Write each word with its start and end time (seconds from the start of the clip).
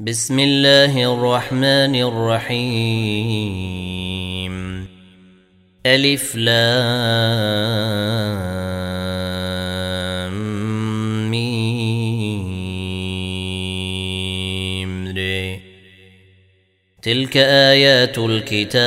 بسم 0.00 0.38
الله 0.38 0.92
الرحمن 1.14 1.96
الرحيم 1.96 3.16
ألف 5.86 6.36
لام 6.36 6.66
ميم 11.30 12.52
ري. 15.16 15.60
تلك 17.02 17.36
آيات 17.36 18.18
الكتاب 18.18 18.86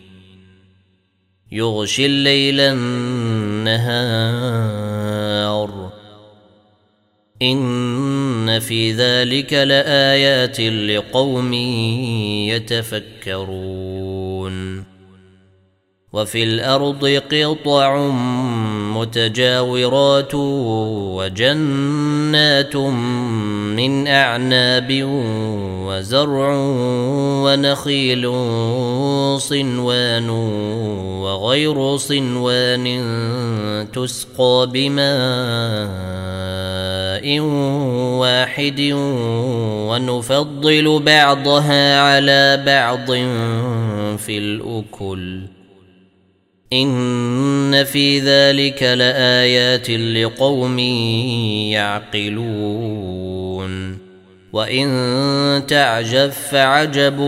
يغشي 1.51 2.05
الليل 2.05 2.59
النهار. 2.59 3.91
إن 7.41 8.59
في 8.59 8.91
ذلك 8.91 9.53
لآيات 9.53 10.61
لقوم 10.61 11.53
يتفكرون. 12.53 14.30
وفي 16.13 16.43
الأرض 16.43 17.05
قطع 17.31 18.11
متجاورات 18.95 20.35
وجنات 21.15 22.75
من 22.75 24.07
أعناب 24.07 25.03
وزرع 25.87 26.53
ونخيل 27.43 28.23
صنوان 29.39 30.29
وغير 31.23 31.97
صنوان 31.97 32.85
تسقى 33.93 34.69
بماء 34.73 35.01
واحد 38.19 38.81
ونفضل 39.89 40.99
بعضها 40.99 41.99
على 42.01 42.63
بعض 42.65 43.11
في 44.17 44.37
الأكل. 44.37 45.60
إن 46.73 47.83
في 47.83 48.19
ذلك 48.19 48.83
لآيات 48.83 49.89
لقوم 49.89 50.79
يعقلون. 51.69 53.31
وإن 54.53 55.63
تعجب 55.67 56.29
فعجب 56.29 57.19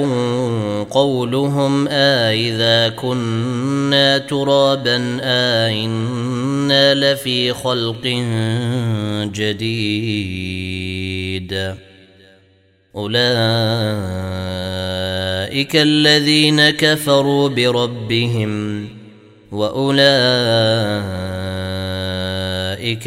قولهم 0.92 1.88
آئذا 1.88 2.90
كنا 2.90 4.18
ترابا 4.18 5.18
آئنا 5.24 6.94
لفي 6.94 7.54
خلق 7.54 8.08
جديد. 9.34 10.74
أولئك 12.96 13.36
الذين 15.76 16.70
كفروا 16.70 17.50
بربهم 17.50 18.73
وأولئك 19.54 20.04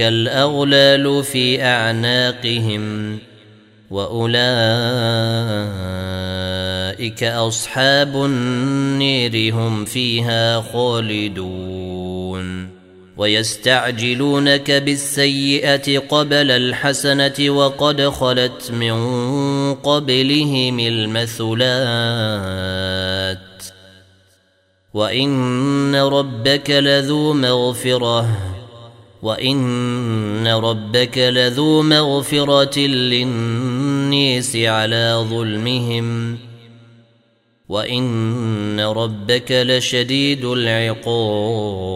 الأغلال 0.00 1.24
في 1.24 1.62
أعناقهم 1.62 3.18
وأولئك 3.90 4.36
أصحاب 7.24 8.24
النير 8.24 9.54
هم 9.54 9.84
فيها 9.84 10.60
خالدون 10.60 12.68
ويستعجلونك 13.16 14.70
بالسيئة 14.70 15.98
قبل 15.98 16.50
الحسنة 16.50 17.50
وقد 17.50 18.08
خلت 18.08 18.70
من 18.70 18.94
قبلهم 19.74 20.80
المثلات 20.80 21.46
وان 24.96 25.94
ربك 25.94 26.70
لذو 26.70 27.32
مغفره 27.32 28.28
وان 29.22 30.48
ربك 30.48 31.18
لذو 31.18 31.82
مغفره 31.82 32.78
للنيس 32.78 34.56
على 34.56 35.26
ظلمهم 35.30 36.38
وان 37.68 38.80
ربك 38.80 39.52
لشديد 39.52 40.44
العقاب 40.44 41.86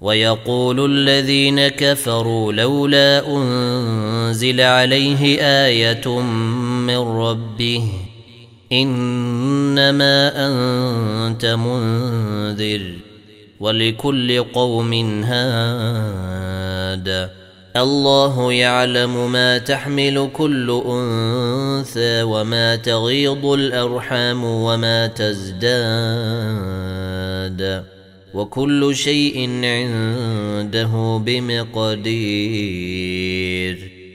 ويقول 0.00 0.84
الذين 0.92 1.68
كفروا 1.68 2.52
لولا 2.52 3.36
انزل 3.36 4.60
عليه 4.60 5.24
إيه 5.24 6.20
من 6.86 6.98
ربه 6.98 8.11
إنما 8.72 10.46
أنت 10.46 11.46
منذر 11.46 12.94
ولكل 13.60 14.42
قوم 14.42 14.92
هاد. 15.24 17.30
الله 17.76 18.52
يعلم 18.52 19.32
ما 19.32 19.58
تحمل 19.58 20.30
كل 20.32 20.82
أنثى 20.86 22.22
وما 22.22 22.76
تغيض 22.76 23.46
الأرحام 23.46 24.44
وما 24.44 25.06
تزداد. 25.06 25.62
وكل 28.34 28.96
شيء 28.96 29.50
عنده 29.64 31.22
بمقدير. 31.26 33.91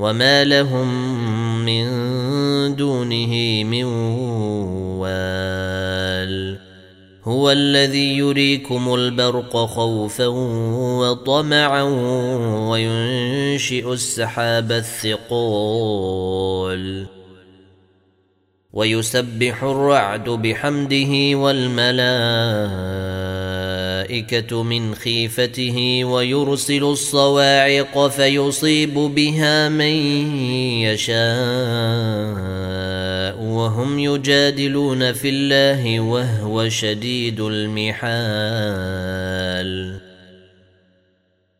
وما 0.00 0.44
لهم 0.44 0.88
من 1.64 1.86
دونه 2.76 3.64
من 3.64 3.84
وال 4.96 6.58
هو 7.24 7.50
الذي 7.50 8.16
يريكم 8.16 8.94
البرق 8.94 9.56
خوفا 9.56 10.26
وطمعا 11.00 11.82
وينشئ 12.70 13.92
السحاب 13.92 14.72
الثقول 14.72 15.90
ويسبح 18.72 19.62
الرعد 19.62 20.28
بحمده 20.28 21.36
والملائكه 21.36 23.19
من 24.52 24.94
خيفته 24.94 26.04
ويرسل 26.04 26.82
الصواعق 26.82 28.08
فيصيب 28.08 28.94
بها 28.94 29.68
من 29.68 29.94
يشاء 30.82 31.20
وهم 33.42 33.98
يجادلون 33.98 35.12
في 35.12 35.28
الله 35.28 36.00
وهو 36.00 36.68
شديد 36.68 37.40
المحال. 37.40 38.10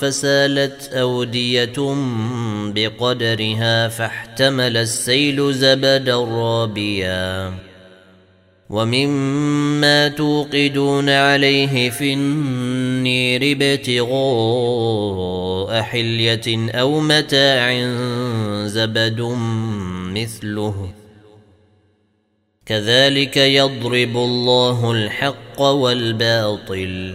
فسالت 0.00 0.92
أودية 0.92 1.94
بقدرها 2.74 3.88
فاحتمل 3.88 4.76
السيل 4.76 5.54
زبدا 5.54 6.16
رابيا. 6.16 7.52
ومما 8.70 10.08
توقدون 10.08 11.08
عليه 11.08 11.90
في 11.90 12.12
النير 12.12 13.56
ابتغاء 13.56 14.12
حلية 15.82 16.70
أو 16.70 17.00
متاع 17.00 17.72
زبد 18.66 19.20
مثله. 20.14 20.90
كذلك 22.66 23.36
يضرب 23.36 24.16
الله 24.16 24.92
الحق 24.92 25.60
والباطل. 25.60 27.14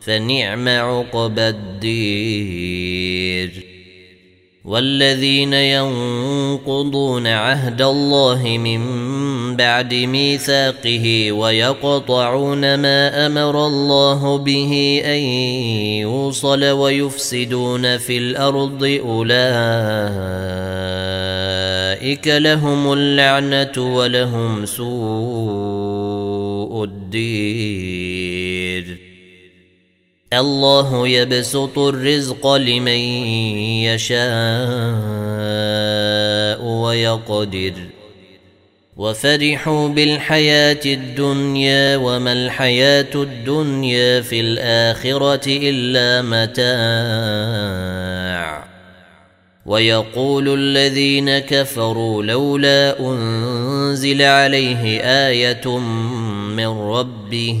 فنعم 0.00 0.68
عقبى 0.68 1.48
الدير. 1.48 2.98
والذين 4.68 5.52
ينقضون 5.52 7.26
عهد 7.26 7.82
الله 7.82 8.58
من 8.58 8.80
بعد 9.56 9.94
ميثاقه 9.94 11.32
ويقطعون 11.32 12.74
ما 12.74 13.26
أمر 13.26 13.66
الله 13.66 14.38
به 14.38 15.02
أن 15.04 15.18
يوصل 16.00 16.64
ويفسدون 16.64 17.98
في 17.98 18.18
الأرض 18.18 19.00
أولئك 19.04 19.38
لهم 22.28 22.92
اللعنة 22.92 23.96
ولهم 23.96 24.66
سوء 24.66 26.04
الدير. 26.84 28.38
الله 30.32 31.08
يبسط 31.08 31.78
الرزق 31.78 32.54
لمن 32.54 32.98
يشاء 33.84 34.18
ويقدر. 36.62 37.72
وفرحوا 38.96 39.88
بالحياة 39.88 40.80
الدنيا 40.86 41.96
وما 41.96 42.32
الحياة 42.32 43.14
الدنيا 43.14 44.20
في 44.20 44.40
الآخرة 44.40 45.42
إلا 45.46 46.22
متاع. 46.22 46.68
ويقول 49.66 50.54
الذين 50.54 51.38
كفروا 51.38 52.22
لولا 52.22 53.00
أنزل 53.00 54.22
عليه 54.22 55.00
آية 55.00 55.78
من 56.56 56.66
ربه. 56.66 57.60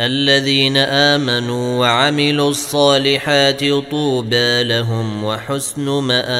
الذين 0.00 0.76
آمنوا 0.76 1.78
وعملوا 1.80 2.50
الصالحات 2.50 3.64
طوبى 3.90 4.62
لهم 4.62 5.24
وحسن 5.24 5.88
مآب. 5.88 6.32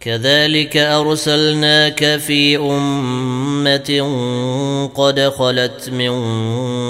كذلك 0.00 0.76
أرسلناك 0.76 2.16
في 2.16 2.56
أمة 2.56 4.08
قد 4.94 5.20
خلت 5.20 5.90
من 5.90 6.14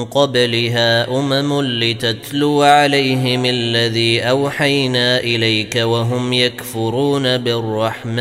قبلها 0.04 1.18
أمم 1.18 1.62
لتتلو 1.62 2.62
عليهم 2.62 3.44
الذي 3.44 4.20
أوحينا 4.20 5.20
إليك 5.20 5.76
وهم 5.76 6.32
يكفرون 6.32 7.36
بالرحمن. 7.36 8.20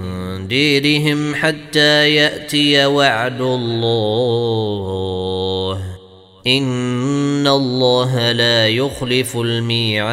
ديرهم 0.51 1.35
حتى 1.35 2.15
يأتي 2.15 2.85
وعد 2.85 3.41
الله. 3.41 4.81
إن 6.47 7.47
الله 7.47 8.31
لا 8.31 8.67
يخلف 8.67 9.37
الميعاد. 9.37 10.11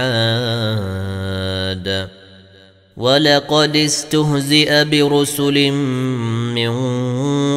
ولقد 2.96 3.76
استهزئ 3.76 4.84
برسل 4.84 5.70
من 6.54 6.72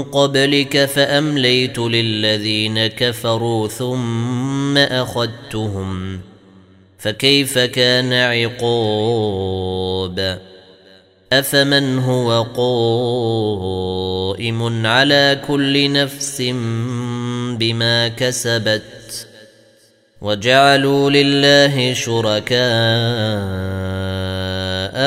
قبلك 0.04 0.86
فأمليت 0.86 1.80
للذين 1.80 2.88
كفروا 2.88 3.68
ثم 3.68 4.78
أخذتهم. 4.78 6.22
فكيف 7.00 7.60
كان 7.60 8.14
عقاب؟ 8.14 9.32
أفمن 11.34 12.00
هو 12.00 12.44
قائم 14.34 14.88
على 14.88 15.42
كل 15.48 15.92
نفس 15.92 16.42
بما 17.60 18.08
كسبت 18.08 19.28
وجعلوا 20.22 21.10
لله 21.10 21.94
شركاء 21.94 22.62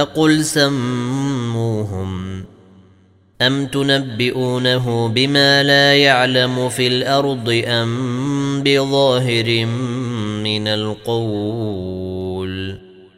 قل 0.04 0.44
سموهم 0.44 2.44
أم 3.42 3.66
تنبئونه 3.66 5.08
بما 5.08 5.62
لا 5.62 5.94
يعلم 5.94 6.68
في 6.68 6.86
الأرض 6.86 7.62
أم 7.66 8.62
بظاهر 8.62 9.66
من 10.44 10.68
القول 10.68 12.23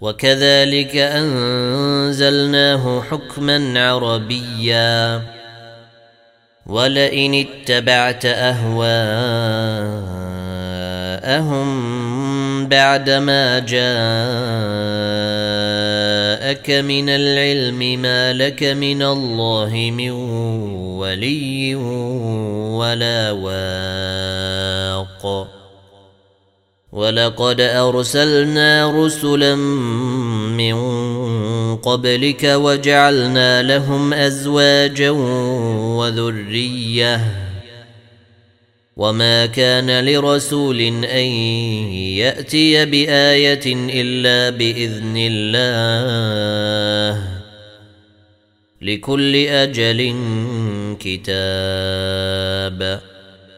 وكذلك 0.00 0.96
أنزلناه 0.96 3.02
حكما 3.10 3.88
عربيا. 3.90 5.22
ولئن 6.66 7.34
اتبعت 7.34 8.26
أهواءهم 8.26 8.88
بعدما 12.68 13.58
جاءك 13.58 13.78
من 16.70 17.08
العلم 17.08 18.02
ما 18.02 18.32
لك 18.32 18.62
من 18.62 19.02
الله 19.02 19.92
من 19.96 20.10
ولي 21.00 21.74
ولا 22.74 23.30
واق. 23.30 25.48
ولقد 26.92 27.60
أرسلنا 27.60 29.04
رسلا 29.04 29.54
من 30.56 30.76
قبلك 31.76 32.44
وجعلنا 32.44 33.62
لهم 33.62 34.14
أزواجا 34.14 35.10
وذرية. 35.98 37.20
وما 38.96 39.46
كان 39.46 40.04
لرسول 40.04 40.80
أن 41.04 41.26
يأتي 42.18 42.84
بآية 42.84 43.66
إلا 43.66 44.56
بإذن 44.56 45.14
الله. 45.16 47.22
لكل 48.82 49.36
أجل 49.36 50.14
كتاب. 51.00 53.00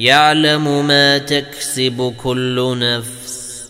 يعلم 0.00 0.86
ما 0.86 1.18
تكسب 1.18 2.14
كل 2.16 2.78
نفس 2.78 3.64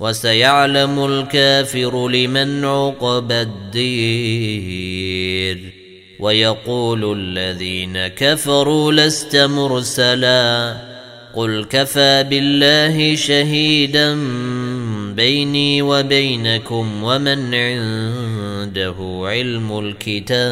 وسيعلم 0.00 1.04
الكافر 1.04 2.08
لمن 2.08 2.64
عقب 2.64 3.32
الدير. 3.32 4.76
ويقول 6.20 7.18
الذين 7.18 8.06
كفروا 8.06 8.92
لست 8.92 9.36
مرسلا 9.36 10.76
قل 11.34 11.66
كفى 11.70 12.24
بالله 12.30 13.16
شهيدا 13.16 14.14
بيني 15.14 15.82
وبينكم 15.82 17.02
ومن 17.02 17.54
عنده 17.54 18.96
علم 19.24 19.78
الكتاب. 19.78 20.46